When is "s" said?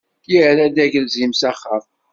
1.35-1.41